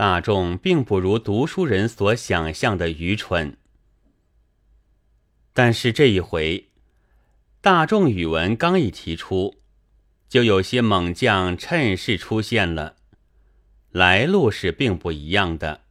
[0.00, 3.58] 大众并不如读书人所想象的愚蠢。
[5.52, 6.70] 但是这一回，
[7.60, 9.56] 大众语文刚一提出，
[10.26, 12.96] 就有些猛将趁势出现了，
[13.90, 15.82] 来路是并不一样的，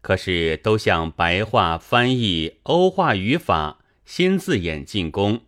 [0.00, 5.40] 可是都向白话翻译、欧化语法、新字眼进攻。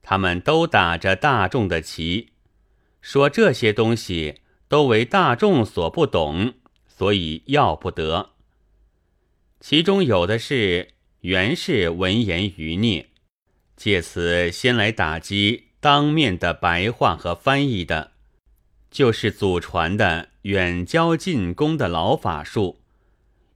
[0.00, 2.30] 他们都打着大众的旗，
[3.02, 6.54] 说这些东西都为大众所不懂，
[6.98, 8.30] 所以要不得。
[9.60, 10.88] 其中有的是。
[11.22, 13.08] 原是文言余孽，
[13.74, 18.12] 借此先来打击当面的白话和翻译的，
[18.88, 22.80] 就是祖传的远交近攻的老法术。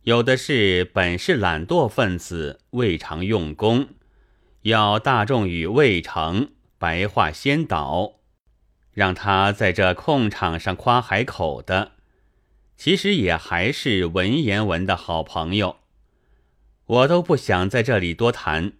[0.02, 3.90] 有的是本是懒惰分子，未尝用功，
[4.62, 8.14] 要大众与未成，白话先倒，
[8.92, 11.92] 让他在这空场上夸海口的，
[12.82, 15.76] 其实也还是文言文的好朋友。
[16.84, 18.72] 我都不想在这里多谈。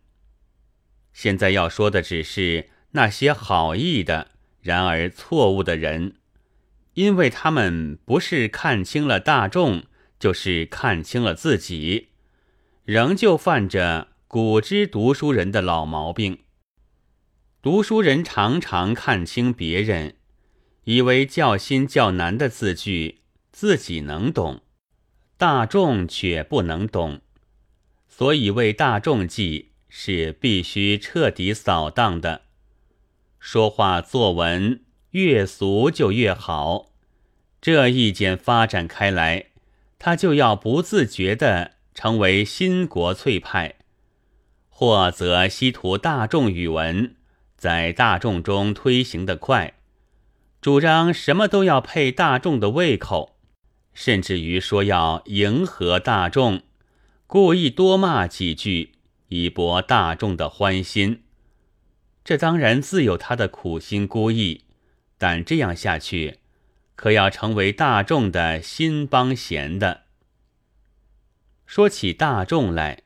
[1.13, 6.15] 现在要说的只是那些好意的，然而错误的人，
[6.95, 9.85] 因为他们不是看清了大众，
[10.19, 12.09] 就是看清了自己，
[12.85, 16.41] 仍旧犯着古之读书人的老毛病。
[17.63, 20.17] 读书人常常看清别人，
[20.83, 23.22] 以为较新较难的字句
[23.53, 24.63] 自己能懂，
[25.37, 27.21] 大众却不能懂。
[28.09, 32.43] 所以为大众记是必须彻底扫荡的。
[33.39, 36.93] 说话作文越俗就越好。
[37.61, 39.47] 这意见发展开来，
[39.99, 43.77] 他就要不自觉地成为新国粹派，
[44.69, 47.15] 或则稀图大众语文，
[47.57, 49.75] 在大众中推行的快，
[50.61, 53.37] 主张什么都要配大众的胃口，
[53.95, 56.63] 甚至于说要迎合大众。
[57.27, 58.93] 故意多骂几句，
[59.29, 61.23] 以博大众的欢心。
[62.25, 64.61] 这当然自有他的苦心孤诣，
[65.19, 66.39] 但这样下去，
[66.95, 70.03] 可要成为大众的新帮闲的。
[71.65, 73.03] 说起大众来，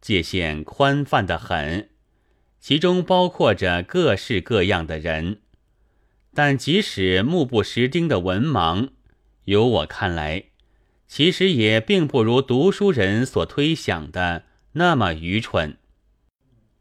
[0.00, 1.90] 界限宽泛的很，
[2.58, 5.42] 其中包括着各式各样的人。
[6.32, 8.90] 但即使目不识丁的文盲，
[9.48, 10.44] 由我看来。
[11.06, 15.78] 其实也并不如读书人所推想的那么愚蠢。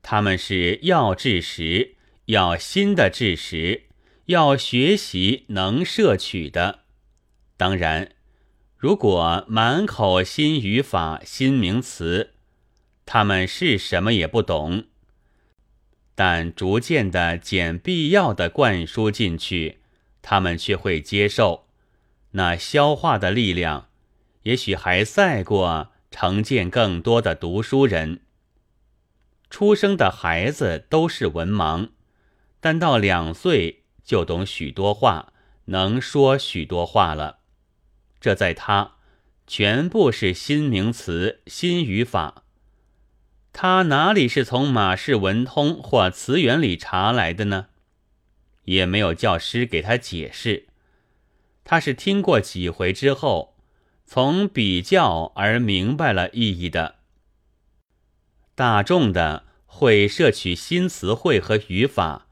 [0.02, 1.96] 他们是要知识，
[2.26, 3.84] 要新的知识，
[4.26, 6.80] 要学习能摄取的。
[7.56, 8.12] 当然，
[8.76, 12.34] 如果满口新语法、新名词，
[13.06, 14.84] 他们是什么也不懂。
[16.16, 19.78] 但逐渐的减必要的灌输进去，
[20.22, 21.67] 他们却会接受。
[22.32, 23.90] 那消化的力量。
[24.44, 28.22] 也许还赛过成见更多的读书人。
[29.50, 31.90] 出生的孩子都是文盲，
[32.62, 35.34] 但到两岁就懂许多话，
[35.66, 37.40] 能说许多话了。
[38.22, 38.94] 这在他
[39.46, 42.44] 全部是新名词、新语法。
[43.52, 47.68] 他哪里是从马氏文通或词源里查来的呢？
[48.64, 50.68] 也没有教师给他解释。
[51.70, 53.56] 他是听过几回之后。
[54.10, 56.96] 从比较而明白了意义的，
[58.56, 62.28] 大众的会摄取新词汇和语法，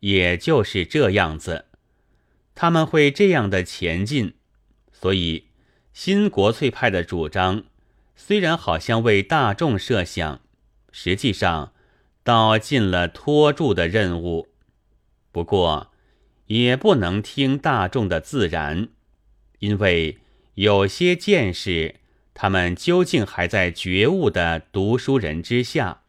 [0.00, 1.66] 也就是这样子，
[2.54, 4.36] 他们会这样的前进。
[4.90, 5.48] 所以，
[5.92, 7.64] 新国粹派的主张
[8.16, 10.40] 虽然好像为大众设想，
[10.90, 11.74] 实际上
[12.24, 14.48] 倒尽了托住的任务。
[15.30, 15.92] 不过，
[16.48, 18.88] 也不能听大众的自然，
[19.60, 20.18] 因为。
[20.58, 22.00] 有些见识，
[22.34, 26.02] 他们究竟还在觉悟的读书人之下。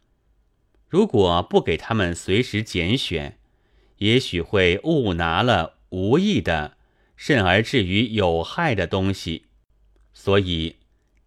[0.88, 3.38] 如果不给他们随时拣选，
[3.98, 6.76] 也许会误拿了无益的，
[7.14, 9.44] 甚而至于有害的东西。
[10.12, 10.78] 所以，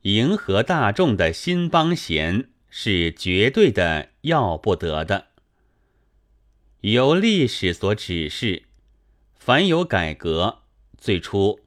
[0.01, 5.27] 迎合大众的新帮闲是绝对的要不得的。
[6.81, 8.63] 由历史所指示，
[9.45, 10.59] 凡有改革，
[10.97, 11.59] 最初。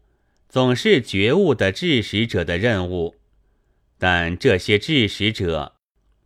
[0.48, 3.16] 总是觉悟的治使者的任务，
[3.98, 5.74] 但这些治使者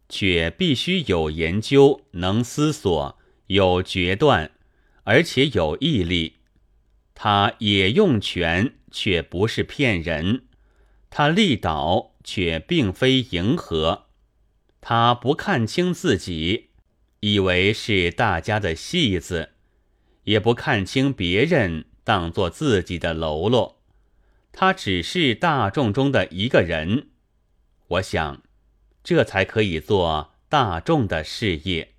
[0.09, 3.19] 却必须有研究、能思索、
[3.49, 4.53] 有决断，
[5.03, 6.37] 而且有毅力。
[7.17, 10.43] 他也用权，却不是骗人；
[11.11, 14.05] 他力导，却并非迎合；
[14.81, 16.69] 他不看清自己，
[17.19, 19.55] 以为是大家的戏子，
[20.31, 23.81] 也不看清别人，当做自己的喽啰。
[24.53, 27.09] 他只是大众中的一个人。
[27.89, 28.41] 我想，
[29.03, 31.95] 这才可以做大众的事业。